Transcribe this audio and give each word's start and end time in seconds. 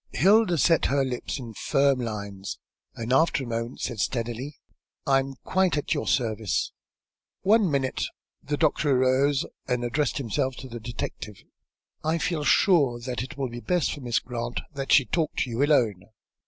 Hilda 0.13 0.57
set 0.57 0.85
her 0.85 1.05
lips 1.05 1.37
in 1.37 1.53
firm 1.53 1.99
lines, 1.99 2.57
and 2.95 3.13
after 3.13 3.43
a 3.43 3.47
moment 3.47 3.81
said 3.81 3.99
steadily 3.99 4.57
"I 5.05 5.19
am 5.19 5.35
quite 5.43 5.77
at 5.77 5.93
your 5.93 6.07
service." 6.07 6.71
"One 7.43 7.69
minute." 7.69 8.05
The 8.41 8.57
doctor 8.57 8.89
arose 8.99 9.45
and 9.67 9.83
addressed 9.83 10.17
himself 10.17 10.55
to 10.55 10.67
the 10.67 10.79
detective. 10.79 11.43
"I 12.03 12.17
feel 12.17 12.43
sure 12.43 12.99
that 13.01 13.21
it 13.21 13.37
will 13.37 13.49
be 13.49 13.59
best 13.59 13.93
for 13.93 14.01
Miss 14.01 14.17
Grant 14.17 14.59
that 14.73 14.91
she 14.91 15.05
talk 15.05 15.33
with 15.35 15.45
you 15.45 15.63
alone. 15.63 16.05